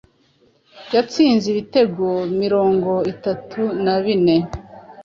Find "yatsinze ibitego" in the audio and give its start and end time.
0.95-2.05